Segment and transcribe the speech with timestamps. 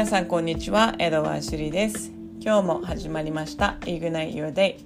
[0.00, 2.10] 皆さんこんにちはエドワーシュリーです。
[2.40, 4.76] 今日も始まりました Ignite Your Day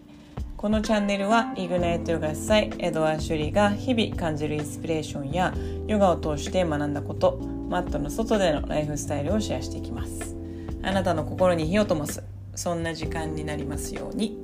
[0.56, 5.54] このチャンネルは Ignite ヨガ祭エドワーシュリーが日々感じるインスピレーションや
[5.86, 7.36] ヨガを通して学んだこと
[7.70, 10.34] マットの外でのライフスタイルをシェアしていきます。
[10.82, 12.20] あなたの心に火を灯す
[12.56, 14.36] そんな時間になりますように。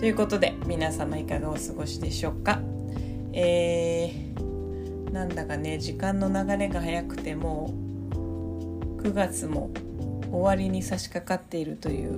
[0.00, 2.60] ということで皆様いかがお過ごしでしょうか？
[3.32, 7.87] えー、なんだかね時間の流れが早くてもう
[9.02, 9.70] 9月も
[10.30, 12.12] 終わりに差し掛かっているという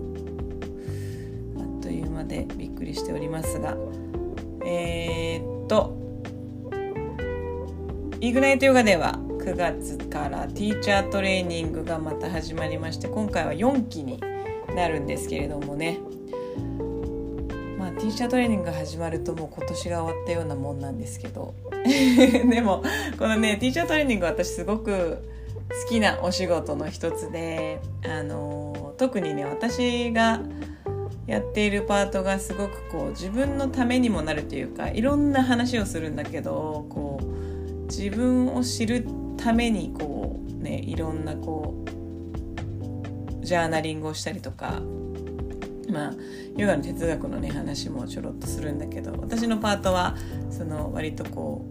[1.59, 3.77] あっという間でびっくりしておりますが
[4.65, 5.97] えー、っと
[8.21, 14.21] イグナイトヨガでは9月からティーチャートレーニングがまた始まりまして今回は4期に
[14.75, 15.99] なるんですけれどもね。
[17.79, 21.55] まあティーチャートレーニングが始まるともう今年が終わったようなもんなんですけど。
[21.83, 22.83] でも
[23.19, 25.25] このねティーチャートレーニング私すごく
[25.71, 30.41] 好きなお仕事の一つであの特にね私が
[31.27, 44.83] やっているパートがすごくこう自分のためにもなるというかいろんな話をするんだけどこう自分を知るためにこうねいろんなこうジャーナリングをしたりとか
[45.89, 46.15] まあ
[46.57, 50.17] ヨガの哲学のね話もちょろっとするんだけど私のパートは
[50.51, 51.65] その割とこ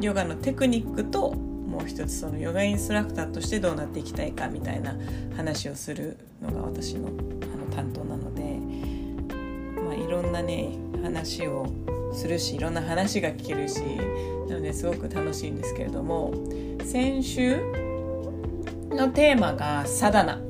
[0.00, 4.96] うヨガのテクニックともう一つそのヨガインストラクターとしてどうなっていきたいかみたいな
[5.36, 7.10] 話をするのが私のあ
[7.56, 8.42] の担当なので、
[9.80, 11.66] まあ、いろんなね話を
[12.12, 13.80] するしいろんな話が聞けるし
[14.48, 16.34] なのですごく楽しいんですけれども
[16.84, 17.56] 先週
[18.90, 20.40] のテーマが「サダナ」っ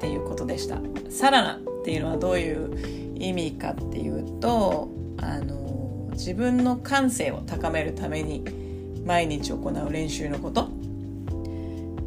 [0.00, 0.78] ていうことでした。
[1.10, 8.63] サダナっていうのはどういう意味かっていうとあの自分の感性を高めるために
[9.04, 10.68] 毎日行う練習のこと。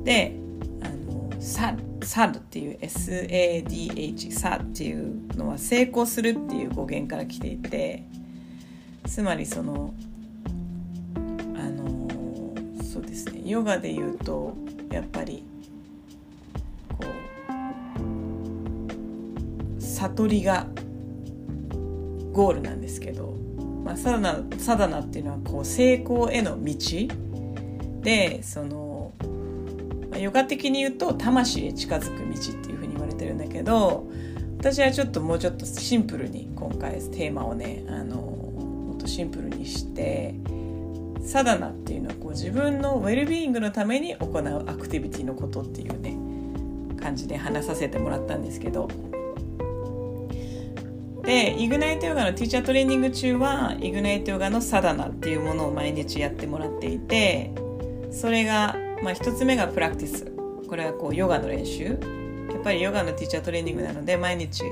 [0.03, 0.35] で
[0.81, 8.03] あのササルっていう SADH サっていうのは成功するっていう語源から来ていて
[9.05, 9.94] つまりその
[11.16, 11.19] あ
[11.69, 12.07] の
[12.81, 14.55] そうですねヨガで言うと
[14.89, 15.43] やっぱり
[16.97, 17.05] こ
[19.77, 20.67] う悟りが
[22.31, 23.35] ゴールなんですけど
[23.87, 26.75] まあ、サダナサダナっていうのはこう成功への道
[28.01, 29.13] でその、
[30.11, 34.09] まあ、ヨガ的に言うと魂へ近づく道っていうふうに言われてるんだけど
[34.57, 40.35] 私はちょっともうちょっとシンプルに今回テーマをねあのもっとシンプルにして
[41.25, 46.17] サダナっていうのはこう自分のウェルビーイングのために行うアクティビティのことっていうね
[47.01, 48.89] 感じで話させてもらったんですけど
[51.27, 57.51] でイグナイトヨガのティーチャートレーニング中はイグナイトヨガのサダナっていうものを毎日やってもらっていて
[58.11, 60.31] それが、まあ、1つ目がプラクティス。
[60.69, 61.83] これはこうヨガの練習。
[61.83, 64.63] やっぱりヨガのティーチャートレーニングなので毎日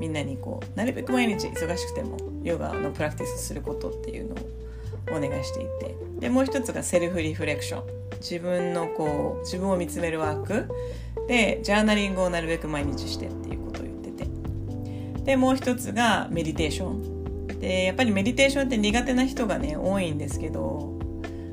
[0.00, 5.96] みんなにこうなるべく毎日忙しくてもヨガのプラクティスすることっていうのをお願いしていて。
[6.18, 7.84] でもう一つがセルフリフレクション。
[8.20, 10.68] 自分のこう自分を見つめるワーク。
[11.26, 13.61] でジャーナリングをなるべく毎日してっていう。
[15.24, 17.22] でもう一つがメディテーション
[17.60, 20.98] でやっぱりメディテーションって苦手な人がね多いんですけど、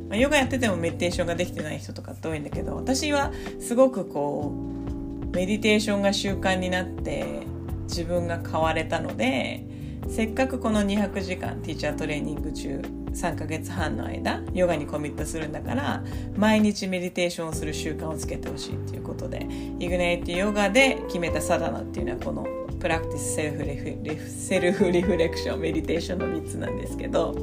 [0.09, 7.43] まあ、ヨガやっててもメディテーションができてない人とかって多いんだけど私はすごくこうメディテーションが習慣になって
[7.83, 9.65] 自分が変われたので
[10.07, 12.81] せっかくこの200時間 teacher training 中
[13.13, 16.03] 3ヶ月半の間ヨガにコミットするんだから
[16.35, 19.47] 毎日 meditation をする習慣をつけてほしいっていうことで
[19.79, 22.47] Ignite Yoga で決めたサダナっていうのはこの
[22.79, 27.35] practice self-ref self-reflection meditation の3つなんですけど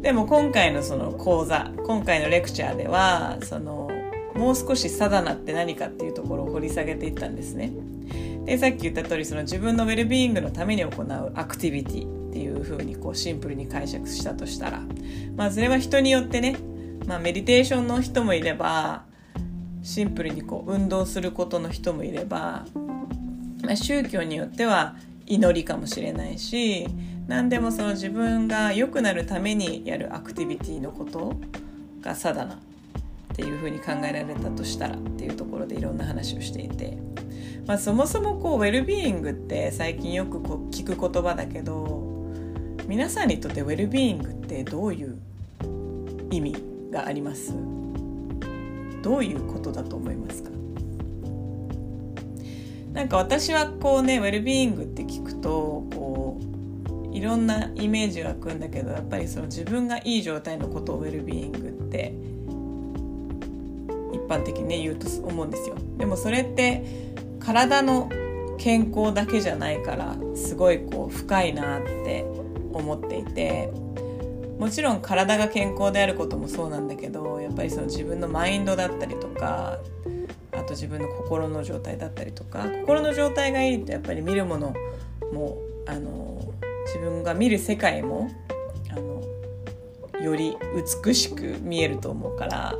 [0.00, 3.90] でも今回のその講座今回のレクチャーではその
[4.34, 7.72] もう少しサダナって何かっていうところを掘り下げていったんですね。
[8.44, 14.80] でさっき言った通りその自分のウェルビーイングのために行うアクティビティっていうふうにこうシンプルに解釈したとしたら
[15.36, 16.56] まあそれは人によってね、
[17.06, 19.04] まあ、メディテーションの人もいれば
[19.82, 22.64] シンプルにこう運動することの人もいれば
[23.72, 26.86] まあ、宗教によっては祈りかもしれないし
[27.26, 31.36] 何でもその自分が良くなるためにやるアクティビティのこと
[32.02, 32.58] がサダナっ
[33.34, 36.98] ていうふうに考えられたとしたらっていうところでいろんな話をしていて、
[37.66, 42.28] まあ、そもそもこうウェルビーイングって最近よくこう聞く言葉だけど
[42.86, 45.16] 皆さんにとってウェルビーイングってどういう
[46.30, 46.56] 意味
[46.90, 47.54] があります？
[49.00, 50.50] どういうことだと思いますか？
[52.92, 56.38] なんか私はこうねウェルビーイングって聞くとこ
[57.12, 62.14] ういろんなイメージがくんだけどやっぱりその自分がいい状態のことをウェルビーイングって
[64.12, 65.76] 一般的にね言うと思うんですよ。
[65.98, 66.84] でもそれって
[67.40, 68.10] 体の
[68.58, 72.24] 健康だけじゃないからすごいこう深いなって
[72.72, 73.72] 思っていて
[74.58, 79.78] もちろん体が健康であることもそうなんだけどやっぱりその自分のマインドだったりとか
[80.52, 84.74] あと自分の心の状態だったりとか心の状態がいいとやっぱり見るもの
[85.32, 85.56] も
[85.86, 86.52] あの
[86.86, 88.30] 自分が見る世界も
[88.90, 89.22] あの
[90.22, 90.56] より
[91.04, 92.74] 美しく見えると思うから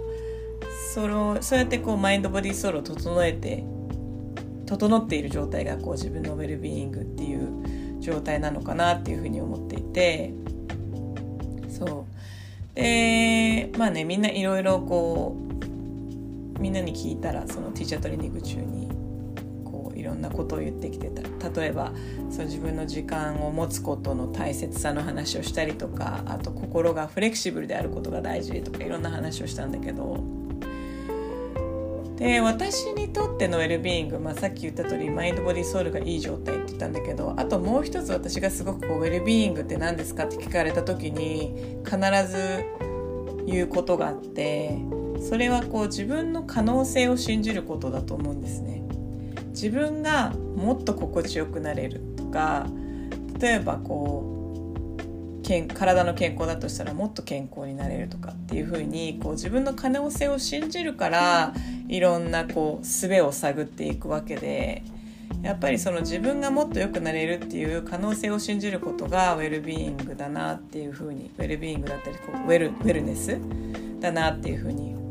[0.95, 3.65] それをそうやってこうマインドボディソウルを整えて
[4.67, 10.35] 整っている状態がこう自分のウェルビーイングっていう状態なのかなっていうふうに思っていて
[11.69, 12.13] そう。
[12.75, 15.52] でまあねみんないろいろこう
[16.59, 18.89] みんなに聞いたらそのティーチャートレーニング中に
[19.65, 21.23] こういろんなことを言ってきてた。
[21.61, 21.93] 例えば
[22.31, 30.43] その自分の時間を持つことの大切さの話をしたりとかあと心がフレキシブルであることが大事とかいろんな話をしたんだけど。
[32.23, 41.97] で私にとってのウェルビーイング、まあ、さっき言った通りマインドボディソウルがいい状態って言ったんだけどあともう一つ私がすごくこうウェルビーイングって何ですかって聞かれた時に必
[42.31, 42.65] ず
[43.45, 44.79] 言うことがあって
[45.29, 48.83] それはこう自分の可能性を信じることだと思うんですね。
[49.51, 52.67] 自分がもっと心地よくなれるとか
[53.39, 61.55] 例えばこうけん体の健康だとしたらもっと健康になれるとかっていうふうにこう自分の可能性を信じるから
[61.89, 64.83] いろんなこう術を探っていくわけで
[65.43, 73.39] やっぱりその自分がもっと良くなれるっていう可能性を信じることがウェルビーイングだなっていうふうにウェルビーイングだったりこうウェルウェルネス
[74.01, 75.02] だなっていうふうに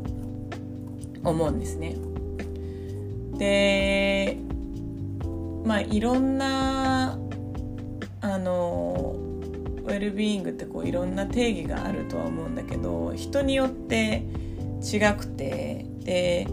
[1.24, 1.96] 思うんですね。
[3.38, 4.36] で
[5.64, 7.18] まあいろんな
[8.20, 9.16] あの
[9.84, 14.24] ウェルビーイングってこういろんな定義があるとは思うんだけど人によって
[14.82, 16.46] 違くてで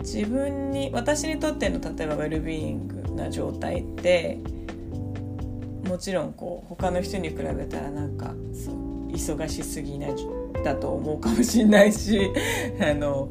[0.00, 4.38] 自分に私にとっての例えばウェルビーイングな状態って
[5.88, 8.34] もちろんこう他の人に比べたらなんか
[9.08, 10.08] 忙しすぎな
[10.64, 12.20] だと思うかもしれないし
[12.80, 13.28] あの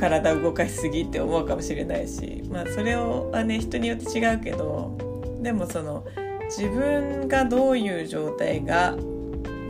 [0.00, 4.96] 体動かしすぎって思うかもしれないしまあそれはね人によって違うけど
[5.42, 6.04] でもその
[6.46, 8.96] 自分がどういう状態がウ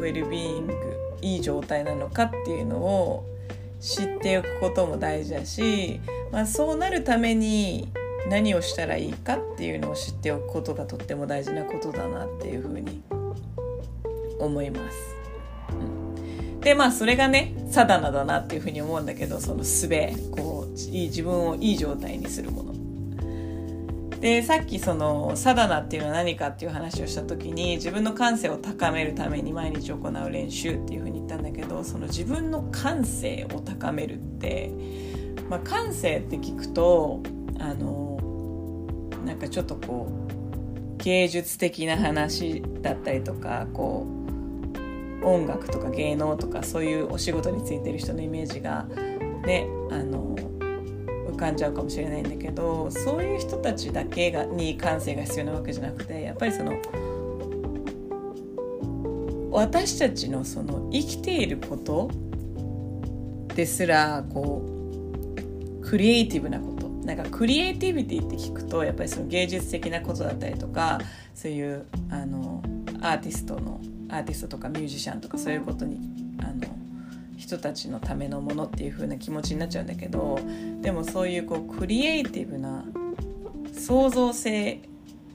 [0.03, 0.75] ェルビーイング
[1.21, 3.27] いい状態なのかっていうのを
[3.81, 6.01] 知っておくことも大事だし、
[6.33, 7.89] まあ、そうなるために
[8.29, 13.03] 何をしたらいいかっていうのを知っておくことがとっても大事なことだなっていうふうに
[14.39, 15.17] 思います。
[15.71, 16.00] うん、
[16.61, 19.89] でまあそれがねサダナだなっていうふうに思うんだけどその術
[20.31, 22.71] こういい自分をいい状態にするもの。
[24.21, 34.71] でさっきそのサダナっていうのは何かっていう話をした時に自分の感性を高めるために毎日行う練習っていうふうに言ったんだけどその自分の感性を高めるって、
[35.49, 37.23] まあ、感性って聞くと
[37.59, 38.19] あの
[39.25, 44.20] なんかちょっとこう芸術的な話だったりとかこう
[45.23, 48.87] 音楽とか芸能とかそういうお仕事についてる人のイメージが
[49.45, 50.37] ねあの
[51.29, 56.81] 浮かんじゃうかもしれないんだけどそういう人たちだけがに感性が必要なわけじゃなくてやっぱりその
[59.53, 62.11] 私たちのその生きていること
[63.55, 66.81] ですらこうクリエイティブなこと。
[67.05, 71.01] なんかクリエイティビティって聞くとやっぱりその芸術的なことだったりとか
[71.35, 72.63] そういうあの
[73.01, 73.81] アーティストの
[74.11, 75.99] アーティストとかミュージシャンとかそういうことに
[76.41, 76.67] あの
[77.37, 80.39] 人たちのためのものっていう風な気持ちになっちゃうんだけど
[80.83, 82.85] でもそういうこうクリエイティブな
[83.73, 84.79] 創造性っ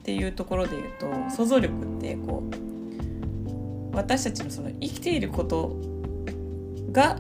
[0.04, 2.44] ていうところで言うと想像力ってこ
[3.92, 5.76] う私たちのその生きていること
[6.92, 7.18] が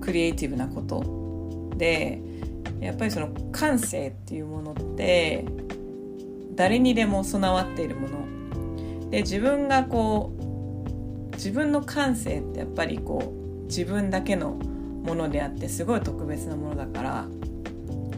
[0.00, 2.20] クリエイティブなことで
[2.80, 5.44] やっぱりその感性っていうものって
[6.54, 9.10] 誰にでも備わっているもの。
[9.10, 10.37] で自分がこう
[11.38, 17.28] 自分の感性ってやっぱりこう自分だけのものであってすごい特別なものだから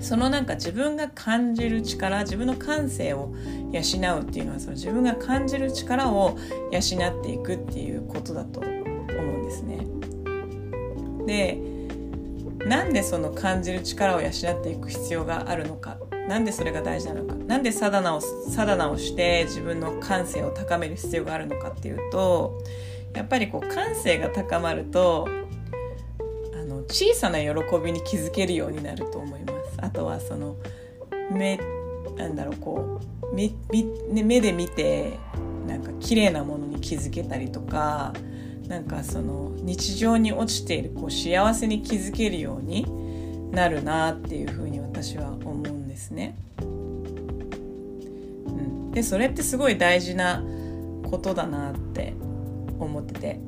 [0.00, 3.34] そのなんか自分が感じる力自分の感性を
[3.72, 6.38] 養うっていうのはその自分が感じる力を
[6.72, 8.72] 養っていくっていうことだと思う
[9.40, 9.86] んですね。
[11.26, 11.60] で
[12.66, 15.98] なんでその感じる力を養っていく必要があるのか
[16.28, 22.58] なんでそれが大事なのかなんでサダナをサダナをして自分の感性を高める必要があるのかっていうと
[23.14, 25.28] やっぱりこう感性が高まると
[26.54, 27.48] あの小さな喜
[27.82, 29.76] びに気づけるようになると思います。
[29.78, 30.56] あとはその
[31.30, 31.58] 目
[32.16, 33.52] なんだろうこう目
[34.12, 35.18] 目で見て
[35.66, 38.12] なんか綺麗なものに気づけたりとか
[38.68, 42.86] なんかその日常に落ちているこう幸せに気づけるように
[43.50, 46.36] なるなっていうふうに私は思うんですね。
[46.60, 46.64] う
[48.52, 50.42] ん、でそれってすごい大事な
[51.02, 52.14] ことだなって
[52.84, 53.40] 思ってて。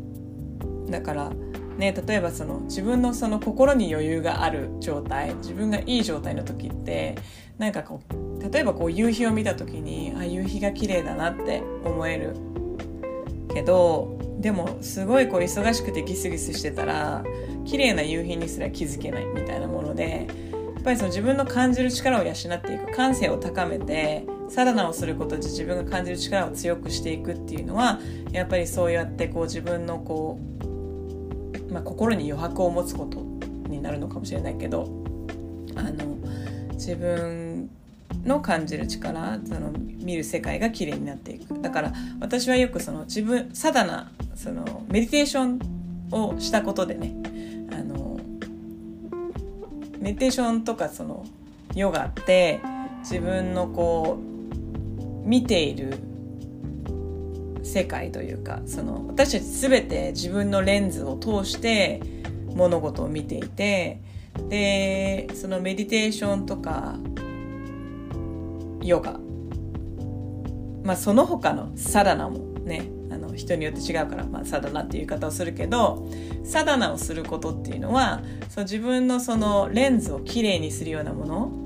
[0.91, 1.31] だから
[1.79, 7.17] ね例えばその自分のその心に余裕がある状態自分がいい状態の時って
[7.59, 12.35] なんかこう例えばこう夕日を見た時にあ夕日が綺麗だなって思える
[13.55, 17.25] けどでもすごいこう忙しくてギスギスしてたら
[17.65, 20.27] 綺麗な夕日にすら気づけないみたいなもので
[20.75, 27.99] やっぱりその自分の感じる力を養っていく感性を高めてサラダをすることで自分が感じる力を強くしていくっていうのは
[28.33, 30.39] やっぱりそうやってこう自分のこ
[31.71, 33.21] う、まあ、心に余白を持つこと
[33.71, 34.83] になるのかもしれないけど
[35.75, 36.19] あの
[36.73, 37.71] 自分
[38.27, 41.59] の感じる力その見る世界が綺麗になっていく。
[41.63, 45.59] だから私はよくその自分サダナそのメディテーション
[46.11, 47.15] をしたことでね
[47.73, 48.21] あの
[49.99, 51.25] メディテーションとかその
[51.75, 52.61] ヨガって
[53.01, 54.32] 自分のこう
[55.25, 55.99] 見ている
[57.63, 62.01] 世界というかその私たち全て自分のレンズを通して
[62.55, 64.01] 物事を見ていて
[64.49, 66.97] でそのメディテーションとか
[68.83, 69.19] ヨガ。
[70.85, 76.09] まあその他のサダナもねあの人によって違うから、まあ、サダナっていう言い方をするけど
[76.45, 81.62] サダナをすることっていうのはそう自分のそのレンズをきれいにするようなもの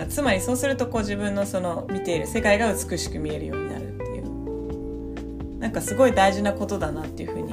[0.00, 5.58] かつまりそうするとこう自分のその見ている世界が美しく見えるようになるっていう。
[5.58, 7.52] なんかすごい大事なことだなっていうふうに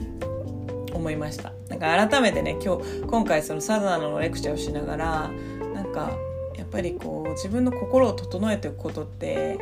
[0.94, 1.54] 思いました。
[1.70, 5.32] なんか改めてね今日今回そのサダナのレクチャーをしながら
[5.74, 6.12] なんか
[6.58, 9.60] やっぱりこう自分の心を整えていくことって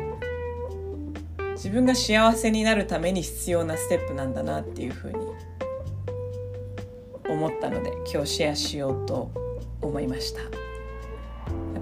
[1.52, 5.18] 自分が幸せになるために必要なステップなんだなっていうふうに
[7.28, 9.30] 思ったので今日シェアしようと
[9.82, 10.67] 思いました。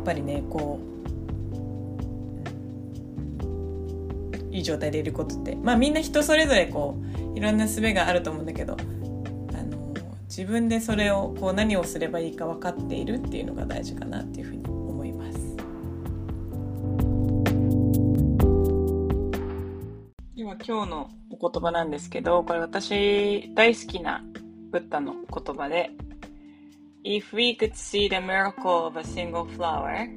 [0.06, 0.96] ぱりねこう
[4.54, 6.96] いい状態でいることってまあみんな人それぞれこ
[7.34, 8.76] ういろんな術があると思うんだけど
[9.52, 9.92] あの
[10.28, 15.56] 自分でそれをこう何をすればいいか分かっているっていうのが大事かなっていうふうに思います。
[20.36, 24.24] では今日のお言葉なんですけど、これ私大好きな
[24.70, 25.90] ブッダの言葉で、
[27.08, 30.08] If we could see the miracle of a single flower,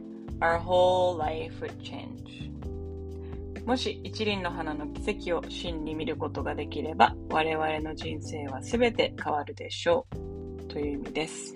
[0.42, 2.50] our whole life would change.
[3.64, 10.08] もし一輪の花の奇跡を真に見ることができれば、我々の人生は全て変わるでしょ
[10.58, 10.64] う。
[10.64, 11.54] という意味です。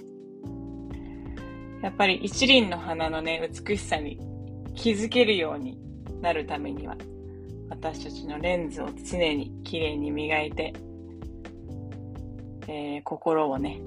[1.82, 4.20] やっぱり一輪の花のね、美しさに
[4.75, 5.80] 気づけるように
[6.22, 6.96] なるためには、
[7.72, 10.74] 私たちのレンズを常にきれいに磨いて、
[12.68, 13.82] えー、心をね、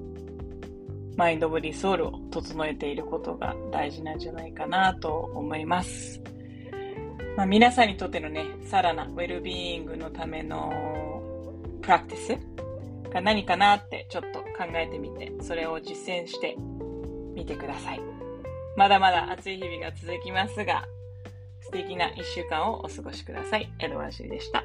[1.16, 6.20] マインドボディソウルを整えていることが大事なんじゃないかなと思います。
[7.36, 10.72] まあ、皆さんにとってのね、さらなウェルビーイングのための
[11.82, 16.56] プラクティスが何かなってちょっと考えてみて、それを実践して
[17.34, 18.00] みてください。
[18.76, 20.86] まだまだ暑い日々が続きますが、
[21.62, 23.70] 素敵な1週間をお過ごしください。
[23.78, 24.64] エドワンシーでした。